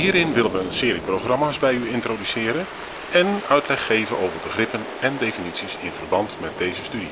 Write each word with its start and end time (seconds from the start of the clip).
Hierin 0.00 0.32
willen 0.32 0.52
we 0.52 0.58
een 0.58 0.72
serie 0.72 1.00
programma's 1.00 1.58
bij 1.58 1.74
u 1.74 1.88
introduceren 1.88 2.66
en 3.12 3.40
uitleg 3.48 3.86
geven 3.86 4.18
over 4.18 4.38
begrippen 4.40 4.84
en 5.00 5.18
definities 5.18 5.76
in 5.76 5.92
verband 5.92 6.36
met 6.40 6.58
deze 6.58 6.84
studie. 6.84 7.10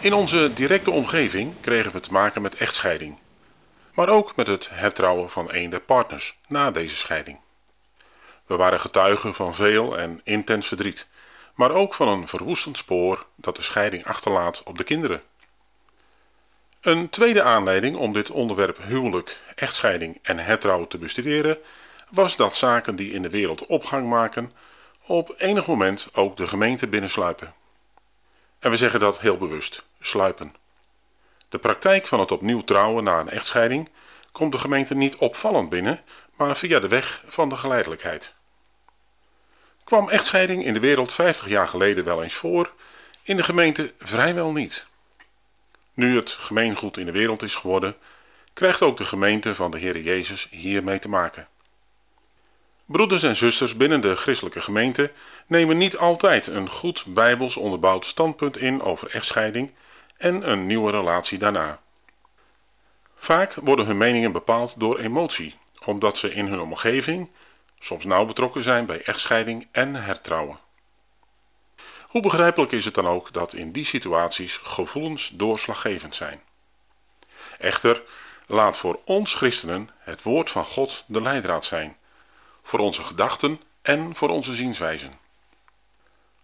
In 0.00 0.12
onze 0.12 0.52
directe 0.52 0.90
omgeving 0.90 1.54
kregen 1.60 1.92
we 1.92 2.00
te 2.00 2.12
maken 2.12 2.42
met 2.42 2.54
echtscheiding, 2.54 3.18
maar 3.94 4.08
ook 4.08 4.36
met 4.36 4.46
het 4.46 4.68
hertrouwen 4.72 5.30
van 5.30 5.48
een 5.52 5.70
der 5.70 5.80
partners 5.80 6.38
na 6.46 6.70
deze 6.70 6.96
scheiding. 6.96 7.40
We 8.46 8.56
waren 8.56 8.80
getuigen 8.80 9.34
van 9.34 9.54
veel 9.54 9.98
en 9.98 10.20
intens 10.24 10.66
verdriet, 10.66 11.06
maar 11.54 11.70
ook 11.70 11.94
van 11.94 12.08
een 12.08 12.28
verwoestend 12.28 12.76
spoor 12.76 13.26
dat 13.36 13.56
de 13.56 13.62
scheiding 13.62 14.04
achterlaat 14.04 14.62
op 14.64 14.78
de 14.78 14.84
kinderen. 14.84 15.22
Een 16.80 17.08
tweede 17.08 17.42
aanleiding 17.42 17.96
om 17.96 18.12
dit 18.12 18.30
onderwerp 18.30 18.78
huwelijk, 18.82 19.40
echtscheiding 19.54 20.18
en 20.22 20.38
hertrouwen 20.38 20.88
te 20.88 20.98
bestuderen 20.98 21.58
was 22.08 22.36
dat 22.36 22.56
zaken 22.56 22.96
die 22.96 23.12
in 23.12 23.22
de 23.22 23.30
wereld 23.30 23.66
opgang 23.66 24.08
maken 24.08 24.52
op 25.06 25.34
enig 25.38 25.66
moment 25.66 26.08
ook 26.12 26.36
de 26.36 26.48
gemeente 26.48 26.88
binnensluipen. 26.88 27.54
En 28.58 28.70
we 28.70 28.76
zeggen 28.76 29.00
dat 29.00 29.20
heel 29.20 29.36
bewust, 29.36 29.84
sluipen. 30.00 30.54
De 31.48 31.58
praktijk 31.58 32.06
van 32.06 32.20
het 32.20 32.32
opnieuw 32.32 32.64
trouwen 32.64 33.04
na 33.04 33.20
een 33.20 33.30
echtscheiding 33.30 33.88
komt 34.32 34.52
de 34.52 34.58
gemeente 34.58 34.94
niet 34.94 35.16
opvallend 35.16 35.68
binnen, 35.68 36.00
maar 36.36 36.56
via 36.56 36.78
de 36.78 36.88
weg 36.88 37.22
van 37.26 37.48
de 37.48 37.56
geleidelijkheid. 37.56 38.34
Kwam 39.84 40.08
echtscheiding 40.08 40.64
in 40.64 40.74
de 40.74 40.80
wereld 40.80 41.12
50 41.12 41.48
jaar 41.48 41.68
geleden 41.68 42.04
wel 42.04 42.22
eens 42.22 42.34
voor, 42.34 42.72
in 43.22 43.36
de 43.36 43.42
gemeente 43.42 43.92
vrijwel 43.98 44.52
niet. 44.52 44.88
Nu 46.00 46.16
het 46.16 46.30
gemeengoed 46.30 46.96
in 46.96 47.06
de 47.06 47.12
wereld 47.12 47.42
is 47.42 47.54
geworden, 47.54 47.96
krijgt 48.52 48.82
ook 48.82 48.96
de 48.96 49.04
gemeente 49.04 49.54
van 49.54 49.70
de 49.70 49.78
Heer 49.78 50.00
Jezus 50.00 50.48
hiermee 50.50 50.98
te 50.98 51.08
maken. 51.08 51.48
Broeders 52.84 53.22
en 53.22 53.36
zusters 53.36 53.76
binnen 53.76 54.00
de 54.00 54.16
christelijke 54.16 54.60
gemeente 54.60 55.12
nemen 55.46 55.76
niet 55.76 55.96
altijd 55.96 56.46
een 56.46 56.70
goed 56.70 57.04
bijbels 57.06 57.56
onderbouwd 57.56 58.04
standpunt 58.04 58.56
in 58.56 58.82
over 58.82 59.10
echtscheiding 59.10 59.70
en 60.16 60.50
een 60.50 60.66
nieuwe 60.66 60.90
relatie 60.90 61.38
daarna. 61.38 61.80
Vaak 63.14 63.54
worden 63.54 63.86
hun 63.86 63.98
meningen 63.98 64.32
bepaald 64.32 64.74
door 64.78 64.98
emotie, 64.98 65.54
omdat 65.84 66.18
ze 66.18 66.32
in 66.32 66.46
hun 66.46 66.60
omgeving 66.60 67.30
soms 67.78 68.04
nauw 68.04 68.24
betrokken 68.24 68.62
zijn 68.62 68.86
bij 68.86 69.02
echtscheiding 69.02 69.68
en 69.72 69.94
hertrouwen. 69.94 70.58
Hoe 72.10 72.22
begrijpelijk 72.22 72.72
is 72.72 72.84
het 72.84 72.94
dan 72.94 73.06
ook 73.06 73.32
dat 73.32 73.52
in 73.52 73.72
die 73.72 73.84
situaties 73.84 74.56
gevoelens 74.56 75.28
doorslaggevend 75.28 76.14
zijn? 76.14 76.42
Echter, 77.58 78.02
laat 78.46 78.76
voor 78.76 79.00
ons 79.04 79.34
christenen 79.34 79.90
het 79.98 80.22
woord 80.22 80.50
van 80.50 80.64
God 80.64 81.04
de 81.06 81.22
leidraad 81.22 81.64
zijn, 81.64 81.96
voor 82.62 82.78
onze 82.78 83.02
gedachten 83.02 83.60
en 83.82 84.14
voor 84.14 84.28
onze 84.28 84.54
zienswijzen. 84.54 85.12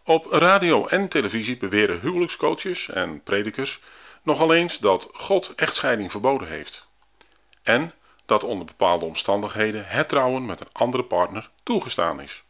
Op 0.04 0.26
radio 0.30 0.86
en 0.86 1.08
televisie 1.08 1.56
beweren 1.56 2.00
huwelijkscoaches 2.00 2.88
en 2.88 3.22
predikers 3.22 3.80
nogal 4.22 4.54
eens 4.54 4.78
dat 4.78 5.08
God 5.12 5.52
echtscheiding 5.56 6.10
verboden 6.10 6.48
heeft. 6.48 6.86
En 7.62 7.92
dat 8.26 8.44
onder 8.44 8.66
bepaalde 8.66 9.04
omstandigheden 9.04 9.86
het 9.86 10.08
trouwen 10.08 10.44
met 10.46 10.60
een 10.60 10.72
andere 10.72 11.04
partner 11.04 11.50
toegestaan 11.62 12.20
is. 12.20 12.44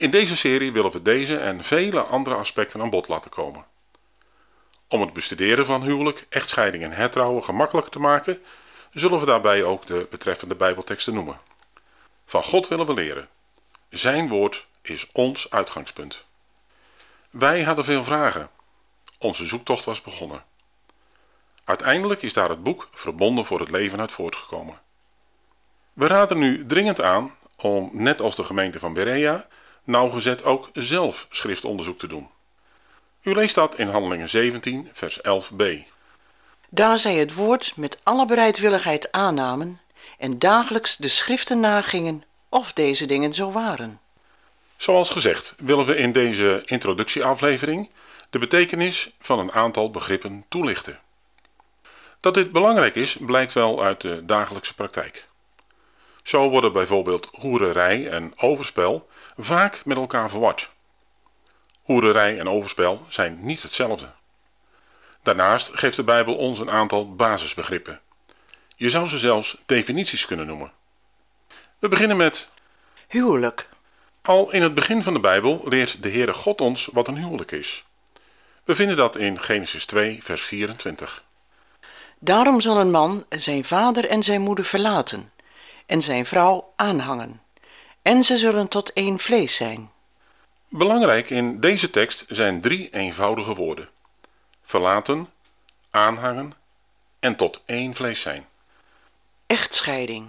In 0.00 0.10
deze 0.10 0.36
serie 0.36 0.72
willen 0.72 0.90
we 0.90 1.02
deze 1.02 1.38
en 1.38 1.64
vele 1.64 2.00
andere 2.00 2.36
aspecten 2.36 2.80
aan 2.80 2.90
bod 2.90 3.08
laten 3.08 3.30
komen. 3.30 3.64
Om 4.88 5.00
het 5.00 5.12
bestuderen 5.12 5.66
van 5.66 5.82
huwelijk, 5.82 6.26
echtscheiding 6.28 6.84
en 6.84 6.92
hertrouwen 6.92 7.44
gemakkelijker 7.44 7.92
te 7.92 7.98
maken, 8.00 8.42
zullen 8.92 9.20
we 9.20 9.26
daarbij 9.26 9.64
ook 9.64 9.86
de 9.86 10.06
betreffende 10.10 10.54
bijbelteksten 10.54 11.14
noemen. 11.14 11.40
Van 12.24 12.42
God 12.42 12.68
willen 12.68 12.86
we 12.86 12.94
leren. 12.94 13.28
Zijn 13.88 14.28
woord 14.28 14.66
is 14.82 15.06
ons 15.12 15.50
uitgangspunt. 15.50 16.24
Wij 17.30 17.62
hadden 17.62 17.84
veel 17.84 18.04
vragen. 18.04 18.50
Onze 19.18 19.44
zoektocht 19.44 19.84
was 19.84 20.02
begonnen. 20.02 20.44
Uiteindelijk 21.64 22.22
is 22.22 22.32
daar 22.32 22.48
het 22.48 22.62
boek 22.62 22.88
Verbonden 22.92 23.46
voor 23.46 23.60
het 23.60 23.70
leven 23.70 24.00
uit 24.00 24.12
voortgekomen. 24.12 24.80
We 25.92 26.06
raden 26.06 26.38
nu 26.38 26.66
dringend 26.66 27.00
aan 27.00 27.36
om, 27.56 27.90
net 27.92 28.20
als 28.20 28.34
de 28.34 28.44
gemeente 28.44 28.78
van 28.78 28.92
Berea, 28.92 29.48
nauwgezet 29.84 30.44
ook 30.44 30.70
zelf 30.72 31.26
schriftonderzoek 31.30 31.98
te 31.98 32.06
doen. 32.06 32.28
U 33.22 33.34
leest 33.34 33.54
dat 33.54 33.78
in 33.78 33.88
Handelingen 33.88 34.28
17, 34.28 34.88
vers 34.92 35.18
11b. 35.18 35.64
Daar 36.68 36.98
zij 36.98 37.14
het 37.14 37.34
woord 37.34 37.72
met 37.76 37.98
alle 38.02 38.26
bereidwilligheid 38.26 39.12
aannamen 39.12 39.80
en 40.18 40.38
dagelijks 40.38 40.96
de 40.96 41.08
schriften 41.08 41.60
nagingen 41.60 42.24
of 42.48 42.72
deze 42.72 43.06
dingen 43.06 43.32
zo 43.32 43.50
waren. 43.52 44.00
Zoals 44.76 45.10
gezegd 45.10 45.54
willen 45.58 45.86
we 45.86 45.96
in 45.96 46.12
deze 46.12 46.62
introductieaflevering 46.64 47.90
de 48.30 48.38
betekenis 48.38 49.10
van 49.20 49.38
een 49.38 49.52
aantal 49.52 49.90
begrippen 49.90 50.44
toelichten. 50.48 50.98
Dat 52.20 52.34
dit 52.34 52.52
belangrijk 52.52 52.94
is, 52.94 53.16
blijkt 53.20 53.52
wel 53.52 53.82
uit 53.82 54.00
de 54.00 54.24
dagelijkse 54.24 54.74
praktijk. 54.74 55.28
Zo 56.22 56.50
worden 56.50 56.72
bijvoorbeeld 56.72 57.28
hoererij 57.32 58.08
en 58.08 58.32
overspel 58.36 59.08
vaak 59.36 59.84
met 59.84 59.96
elkaar 59.96 60.30
verward. 60.30 60.70
Hoererij 61.82 62.38
en 62.38 62.48
overspel 62.48 63.06
zijn 63.08 63.38
niet 63.40 63.62
hetzelfde. 63.62 64.10
Daarnaast 65.22 65.70
geeft 65.72 65.96
de 65.96 66.04
Bijbel 66.04 66.36
ons 66.36 66.58
een 66.58 66.70
aantal 66.70 67.14
basisbegrippen. 67.14 68.00
Je 68.76 68.90
zou 68.90 69.08
ze 69.08 69.18
zelfs 69.18 69.56
definities 69.66 70.26
kunnen 70.26 70.46
noemen. 70.46 70.72
We 71.78 71.88
beginnen 71.88 72.16
met 72.16 72.48
Huwelijk. 73.08 73.68
Al 74.22 74.52
in 74.52 74.62
het 74.62 74.74
begin 74.74 75.02
van 75.02 75.12
de 75.12 75.20
Bijbel 75.20 75.62
leert 75.64 76.02
de 76.02 76.10
Heere 76.10 76.32
God 76.32 76.60
ons 76.60 76.88
wat 76.92 77.08
een 77.08 77.16
huwelijk 77.16 77.50
is. 77.50 77.84
We 78.64 78.74
vinden 78.74 78.96
dat 78.96 79.16
in 79.16 79.40
Genesis 79.40 79.84
2, 79.84 80.22
vers 80.22 80.42
24. 80.42 81.24
Daarom 82.18 82.60
zal 82.60 82.80
een 82.80 82.90
man 82.90 83.24
zijn 83.28 83.64
vader 83.64 84.08
en 84.08 84.22
zijn 84.22 84.40
moeder 84.40 84.64
verlaten 84.64 85.32
en 85.86 86.02
zijn 86.02 86.26
vrouw 86.26 86.72
aanhangen. 86.76 87.40
En 88.02 88.22
ze 88.22 88.36
zullen 88.36 88.68
tot 88.68 88.92
één 88.92 89.18
vlees 89.18 89.56
zijn. 89.56 89.90
Belangrijk 90.68 91.30
in 91.30 91.60
deze 91.60 91.90
tekst 91.90 92.24
zijn 92.28 92.60
drie 92.60 92.90
eenvoudige 92.90 93.54
woorden: 93.54 93.88
verlaten, 94.62 95.28
aanhangen 95.90 96.52
en 97.20 97.36
tot 97.36 97.62
één 97.66 97.94
vlees 97.94 98.20
zijn. 98.20 98.46
Echtscheiding. 99.46 100.28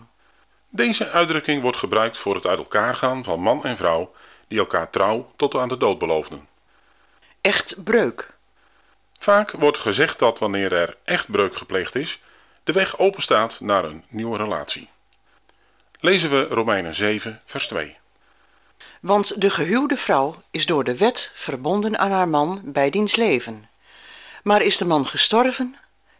Deze 0.69 1.09
uitdrukking 1.09 1.61
wordt 1.61 1.77
gebruikt 1.77 2.17
voor 2.17 2.35
het 2.35 2.45
uit 2.45 2.57
elkaar 2.57 2.95
gaan 2.95 3.23
van 3.23 3.39
man 3.39 3.63
en 3.63 3.77
vrouw 3.77 4.13
die 4.47 4.59
elkaar 4.59 4.89
trouw 4.89 5.31
tot 5.35 5.55
aan 5.55 5.69
de 5.69 5.77
dood 5.77 5.97
beloofden. 5.97 6.47
Echtbreuk. 7.41 8.33
Vaak 9.17 9.51
wordt 9.51 9.77
gezegd 9.77 10.19
dat 10.19 10.39
wanneer 10.39 10.73
er 10.73 10.97
echtbreuk 11.03 11.55
gepleegd 11.55 11.95
is, 11.95 12.21
de 12.63 12.71
weg 12.71 12.97
openstaat 12.97 13.59
naar 13.59 13.83
een 13.83 14.03
nieuwe 14.07 14.37
relatie. 14.37 14.89
Lezen 16.03 16.29
we 16.29 16.43
Romeinen 16.43 16.95
7, 16.95 17.41
vers 17.45 17.67
2. 17.67 17.97
Want 19.01 19.41
de 19.41 19.49
gehuwde 19.49 19.97
vrouw 19.97 20.41
is 20.51 20.65
door 20.65 20.83
de 20.83 20.97
wet 20.97 21.31
verbonden 21.33 21.99
aan 21.99 22.11
haar 22.11 22.27
man 22.27 22.61
bij 22.63 22.89
diens 22.89 23.15
leven. 23.15 23.69
Maar 24.43 24.61
is 24.61 24.77
de 24.77 24.85
man 24.85 25.05
gestorven, 25.05 25.75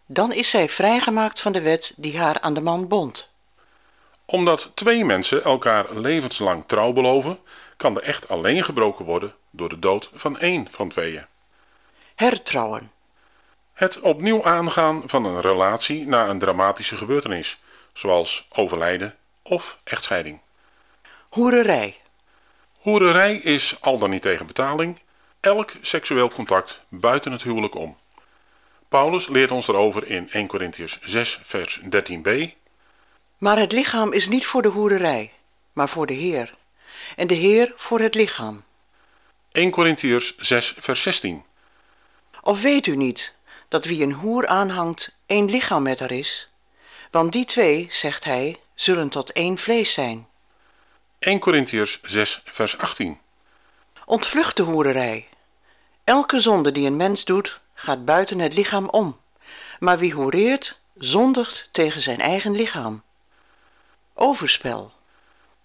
dan 0.06 0.34
is 0.34 0.50
zij 0.50 0.70
vrijgemaakt 0.70 1.40
van 1.40 1.52
de 1.52 1.62
wet 1.62 1.94
die 1.98 2.18
haar 2.18 2.40
aan 2.40 2.54
de 2.54 2.62
man 2.62 2.88
bond. 2.88 3.32
Omdat 4.26 4.72
twee 4.74 5.06
mensen 5.06 5.44
elkaar 5.44 5.96
levenslang 5.96 6.64
trouw 6.68 6.94
beloven, 6.94 7.40
kan 7.78 7.94
de 7.94 8.02
echt 8.02 8.28
alleen 8.28 8.64
gebroken 8.64 9.06
worden 9.06 9.36
door 9.50 9.70
de 9.70 9.80
dood 9.80 10.10
van 10.14 10.40
één 10.40 10.68
van 10.72 10.90
tweeën. 10.90 11.26
Hertrouwen. 12.16 12.92
Het 13.74 14.00
opnieuw 14.00 14.44
aangaan 14.44 15.04
van 15.06 15.26
een 15.26 15.42
relatie 15.42 16.08
na 16.08 16.28
een 16.28 16.40
dramatische 16.40 16.98
gebeurtenis, 16.98 17.60
zoals 17.94 18.48
overlijden 18.50 19.16
of 19.42 19.80
echtscheiding. 19.84 20.40
Hoererij. 21.30 22.00
Hoererij 22.78 23.36
is, 23.36 23.82
al 23.82 23.98
dan 23.98 24.10
niet 24.10 24.22
tegen 24.22 24.46
betaling, 24.46 25.00
elk 25.40 25.72
seksueel 25.82 26.30
contact 26.30 26.82
buiten 26.90 27.32
het 27.32 27.44
huwelijk 27.44 27.76
om. 27.76 27.98
Paulus 28.88 29.28
leert 29.28 29.52
ons 29.52 29.68
erover 29.68 30.08
in 30.08 30.32
1 30.32 30.48
Corinthians 30.48 31.00
6 31.02 31.40
vers 31.42 31.80
13b. 31.80 32.60
Maar 33.38 33.58
het 33.58 33.72
lichaam 33.72 34.14
is 34.14 34.28
niet 34.28 34.46
voor 34.46 34.62
de 34.62 34.68
hoererij, 34.68 35.32
maar 35.74 35.90
voor 35.90 36.06
de 36.06 36.14
Heer, 36.14 36.54
en 37.16 37.28
de 37.28 37.34
Heer 37.34 37.74
voor 37.76 38.00
het 38.00 38.16
lichaam. 38.16 38.64
1 39.52 39.72
Corinthiërs 39.72 40.38
6 40.38 40.74
vers 40.78 41.02
16. 41.02 41.44
Of 42.42 42.62
weet 42.62 42.88
u 42.88 42.96
niet 42.96 43.36
dat 43.68 43.86
wie 43.86 44.04
een 44.04 44.14
hoer 44.14 44.48
aanhangt, 44.48 45.16
één 45.26 45.50
lichaam 45.50 45.84
met 45.84 46.00
haar 46.00 46.12
is? 46.12 46.50
Want 47.12 47.32
die 47.32 47.46
twee, 47.46 47.88
zegt 47.90 48.24
hij, 48.24 48.58
zullen 48.82 49.10
tot 49.10 49.32
één 49.32 49.58
vlees 49.58 49.94
zijn. 49.94 50.28
1 51.20 51.40
Corinthiërs 51.40 52.00
6 52.02 52.42
vers 52.46 52.78
18. 52.78 53.20
Ontvlucht 54.06 54.58
de 54.58 54.64
hoererij. 54.64 55.28
Elke 56.04 56.40
zonde 56.40 56.72
die 56.72 56.86
een 56.86 56.96
mens 56.96 57.26
doet, 57.26 57.60
gaat 57.74 58.06
buiten 58.06 58.40
het 58.40 58.54
lichaam 58.54 58.90
om. 58.90 59.20
Maar 59.80 59.98
wie 60.00 60.14
hoereert, 60.14 60.80
zondigt 60.96 61.68
tegen 61.72 62.02
zijn 62.02 62.20
eigen 62.20 62.56
lichaam. 62.56 63.04
Overspel. 64.14 64.92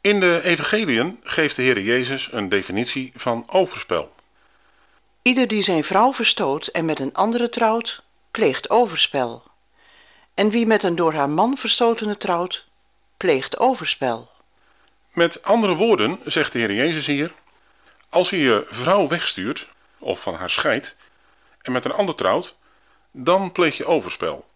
In 0.01 0.21
de 0.21 0.41
Evangeliën 0.43 1.21
geeft 1.23 1.57
de 1.57 1.63
Heer 1.63 1.81
Jezus 1.81 2.33
een 2.33 2.49
definitie 2.49 3.13
van 3.15 3.45
overspel. 3.47 4.15
Ieder 5.23 5.49
die 5.49 5.63
zijn 5.63 5.85
vrouw 5.85 6.13
verstoot 6.13 6.67
en 6.67 6.85
met 6.85 7.01
een 7.01 7.15
andere 7.15 7.49
trouwt, 7.49 8.03
pleegt 8.31 8.71
overspel. 8.71 9.43
En 10.35 10.51
wie 10.51 10.67
met 10.67 10.83
een 10.83 10.97
door 10.97 11.13
haar 11.13 11.31
man 11.31 11.57
verstotene 11.57 12.17
trouwt, 12.17 12.67
pleegt 13.17 13.59
overspel. 13.59 14.31
Met 15.13 15.43
andere 15.43 15.75
woorden 15.75 16.19
zegt 16.25 16.53
de 16.53 16.59
Heer 16.59 16.73
Jezus 16.73 17.07
hier: 17.07 17.33
Als 18.09 18.31
je 18.31 18.39
je 18.39 18.65
vrouw 18.69 19.09
wegstuurt 19.09 19.69
of 19.99 20.21
van 20.23 20.35
haar 20.35 20.51
scheidt 20.51 20.97
en 21.63 21.73
met 21.73 21.85
een 21.85 21.93
ander 21.93 22.15
trouwt, 22.15 22.55
dan 23.11 23.53
pleeg 23.53 23.77
je 23.77 23.87
overspel. 23.87 24.49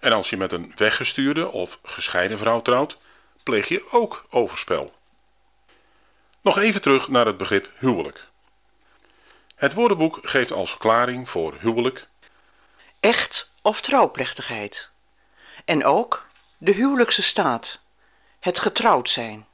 En 0.00 0.12
als 0.12 0.30
je 0.30 0.36
met 0.36 0.52
een 0.52 0.72
weggestuurde 0.76 1.50
of 1.50 1.78
gescheiden 1.82 2.38
vrouw 2.38 2.62
trouwt, 2.62 2.98
pleeg 3.42 3.68
je 3.68 3.84
ook 3.90 4.26
overspel. 4.30 4.94
Nog 6.40 6.58
even 6.58 6.80
terug 6.80 7.08
naar 7.08 7.26
het 7.26 7.36
begrip 7.36 7.70
huwelijk. 7.78 8.26
Het 9.54 9.74
woordenboek 9.74 10.18
geeft 10.22 10.52
als 10.52 10.70
verklaring 10.70 11.28
voor 11.28 11.54
huwelijk 11.60 12.06
echt 13.00 13.50
of 13.62 13.80
trouwplechtigheid. 13.80 14.90
En 15.64 15.84
ook 15.84 16.25
de 16.58 16.72
huwelijkse 16.72 17.22
staat, 17.22 17.80
het 18.40 18.58
getrouwd 18.58 19.10
zijn. 19.10 19.46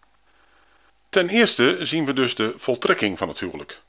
Ten 1.09 1.29
eerste 1.29 1.77
zien 1.81 2.05
we 2.05 2.13
dus 2.13 2.35
de 2.35 2.55
voltrekking 2.57 3.19
van 3.19 3.29
het 3.29 3.41
huwelijk, 3.41 3.81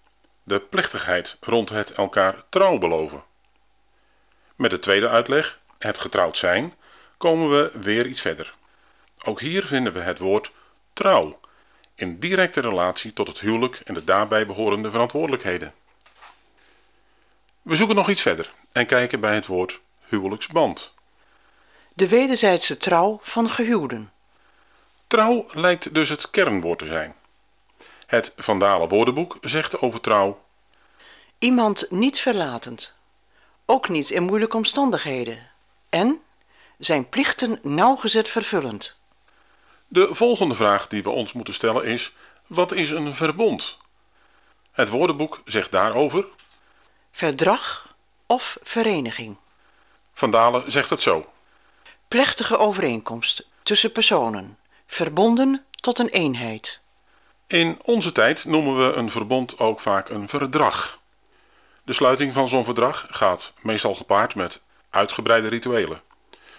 de 0.43 0.59
plechtigheid 0.59 1.37
rond 1.39 1.69
het 1.69 1.91
elkaar 1.91 2.43
trouw 2.49 2.77
beloven. 2.77 3.23
Met 4.55 4.71
de 4.71 4.79
tweede 4.79 5.09
uitleg, 5.09 5.59
het 5.77 5.97
getrouwd 5.97 6.37
zijn, 6.37 6.73
komen 7.17 7.49
we 7.49 7.71
weer 7.79 8.07
iets 8.07 8.21
verder. 8.21 8.53
Ook 9.23 9.39
hier 9.39 9.65
vinden 9.65 9.93
we 9.93 9.99
het 9.99 10.19
woord 10.19 10.51
trouw 10.93 11.39
in 11.95 12.19
directe 12.19 12.59
relatie 12.59 13.13
tot 13.13 13.27
het 13.27 13.39
huwelijk 13.39 13.81
en 13.85 13.93
de 13.93 14.03
daarbij 14.03 14.45
behorende 14.45 14.91
verantwoordelijkheden. 14.91 15.73
We 17.61 17.75
zoeken 17.75 17.95
nog 17.95 18.09
iets 18.09 18.21
verder 18.21 18.51
en 18.71 18.85
kijken 18.85 19.19
bij 19.19 19.35
het 19.35 19.45
woord 19.45 19.81
huwelijksband. 20.05 20.92
De 21.93 22.07
wederzijdse 22.07 22.77
trouw 22.77 23.19
van 23.21 23.49
gehuwden. 23.49 24.11
Trouw 25.07 25.45
lijkt 25.51 25.93
dus 25.93 26.09
het 26.09 26.29
kernwoord 26.29 26.79
te 26.79 26.85
zijn. 26.85 27.15
Het 28.05 28.33
Vandalen 28.35 28.89
woordenboek 28.89 29.37
zegt 29.41 29.81
over 29.81 30.01
trouw 30.01 30.41
Iemand 31.37 31.85
niet 31.89 32.19
verlatend, 32.19 32.93
ook 33.65 33.89
niet 33.89 34.09
in 34.09 34.23
moeilijke 34.23 34.57
omstandigheden, 34.57 35.49
en 35.89 36.21
zijn 36.77 37.09
plichten 37.09 37.59
nauwgezet 37.61 38.29
vervullend. 38.29 38.95
De 39.87 40.07
volgende 40.11 40.55
vraag 40.55 40.87
die 40.87 41.03
we 41.03 41.09
ons 41.09 41.33
moeten 41.33 41.53
stellen 41.53 41.85
is: 41.85 42.13
wat 42.47 42.71
is 42.71 42.91
een 42.91 43.15
verbond? 43.15 43.77
Het 44.71 44.89
woordenboek 44.89 45.41
zegt 45.45 45.71
daarover 45.71 46.25
verdrag 47.11 47.95
of 48.25 48.57
vereniging. 48.61 49.37
Vandalen 50.13 50.71
zegt 50.71 50.89
het 50.89 51.01
zo. 51.01 51.32
Plechtige 52.13 52.57
overeenkomst 52.57 53.47
tussen 53.63 53.91
personen, 53.91 54.57
verbonden 54.85 55.65
tot 55.71 55.99
een 55.99 56.09
eenheid. 56.09 56.79
In 57.47 57.79
onze 57.81 58.11
tijd 58.11 58.45
noemen 58.45 58.77
we 58.77 58.93
een 58.93 59.11
verbond 59.11 59.59
ook 59.59 59.79
vaak 59.79 60.09
een 60.09 60.29
verdrag. 60.29 60.99
De 61.83 61.93
sluiting 61.93 62.33
van 62.33 62.47
zo'n 62.47 62.65
verdrag 62.65 63.07
gaat 63.09 63.53
meestal 63.61 63.95
gepaard 63.95 64.35
met 64.35 64.61
uitgebreide 64.89 65.47
rituelen. 65.47 66.01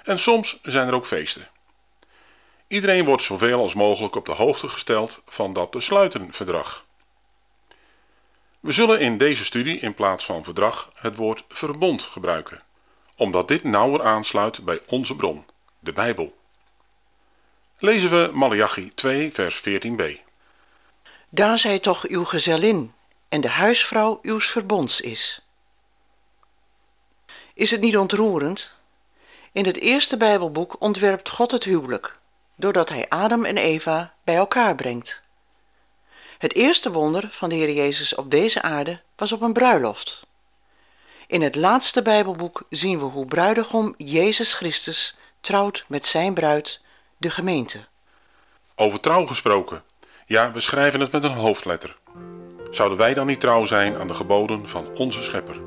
En 0.05 0.19
soms 0.19 0.59
zijn 0.62 0.89
er 0.89 0.95
ook 0.95 1.06
feesten. 1.06 1.49
Iedereen 2.69 3.05
wordt 3.05 3.23
zoveel 3.23 3.61
als 3.61 3.75
mogelijk 3.75 4.17
op 4.17 4.27
de 4.27 4.33
hoogte 4.33 4.69
gesteld 4.69 5.23
van 5.27 5.53
dat 5.53 5.73
te 5.73 5.81
sluiten 5.81 6.33
verdrag. 6.33 6.85
We 8.61 8.73
zullen 8.73 9.01
in 9.01 9.19
deze 9.19 9.45
studie 9.45 9.79
in 9.79 9.95
plaats 9.95 10.25
van 10.25 10.45
verdrag 10.45 10.91
het 10.95 11.17
woord 11.17 11.45
verbond 11.49 12.03
gebruiken, 12.03 12.62
omdat 13.16 13.49
dit 13.49 13.64
nauwer 13.64 14.02
aansluit 14.02 14.64
bij 14.64 14.81
onze 14.87 15.16
bron, 15.16 15.44
de 15.78 15.93
Bijbel. 15.93 16.37
Lezen 17.78 18.11
we 18.11 18.31
Malachi 18.32 18.94
2, 18.94 19.32
vers 19.32 19.62
14b. 19.69 20.02
Daar 21.28 21.58
zij 21.58 21.78
toch 21.78 22.06
uw 22.06 22.25
gezellin 22.25 22.93
en 23.28 23.40
de 23.40 23.49
huisvrouw 23.49 24.19
uws 24.22 24.46
verbonds 24.46 25.00
is. 25.00 25.43
Is 27.55 27.70
het 27.70 27.81
niet 27.81 27.96
ontroerend? 27.96 28.75
In 29.52 29.67
het 29.67 29.78
eerste 29.78 30.17
Bijbelboek 30.17 30.76
ontwerpt 30.78 31.28
God 31.28 31.50
het 31.50 31.64
huwelijk, 31.64 32.19
doordat 32.56 32.88
hij 32.88 33.08
Adam 33.08 33.44
en 33.44 33.56
Eva 33.56 34.14
bij 34.25 34.37
elkaar 34.37 34.75
brengt. 34.75 35.22
Het 36.38 36.55
eerste 36.55 36.93
wonder 36.93 37.28
van 37.31 37.49
de 37.49 37.55
Heer 37.55 37.70
Jezus 37.70 38.14
op 38.14 38.31
deze 38.31 38.62
aarde 38.62 39.00
was 39.17 39.32
op 39.32 39.40
een 39.40 39.52
bruiloft. 39.52 40.26
In 41.34 41.42
het 41.42 41.54
laatste 41.54 42.02
Bijbelboek 42.02 42.62
zien 42.70 42.98
we 42.98 43.04
hoe 43.04 43.26
bruidegom 43.26 43.94
Jezus 43.96 44.52
Christus 44.52 45.16
trouwt 45.40 45.84
met 45.88 46.06
zijn 46.06 46.34
bruid, 46.34 46.81
de 47.17 47.31
gemeente. 47.31 47.84
Over 48.74 49.00
trouw 49.00 49.26
gesproken. 49.26 49.82
Ja, 50.26 50.53
we 50.53 50.60
schrijven 50.60 51.00
het 51.00 51.12
met 51.12 51.24
een 51.24 51.32
hoofdletter. 51.32 51.96
Zouden 52.70 52.98
wij 52.98 53.14
dan 53.14 53.26
niet 53.26 53.41
trouw 53.41 53.64
zijn 53.64 53.96
aan 53.96 54.06
de 54.06 54.14
geboden 54.14 54.69
van 54.69 54.86
onze 54.96 55.22
Schepper? 55.22 55.60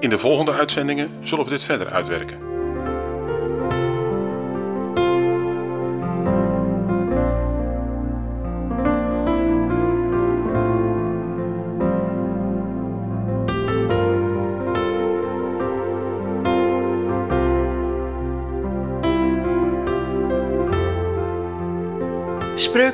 In 0.00 0.10
de 0.10 0.18
volgende 0.18 0.52
uitzendingen 0.52 1.28
zullen 1.28 1.44
we 1.44 1.50
dit 1.50 1.64
verder 1.64 1.90
uitwerken. 1.90 2.47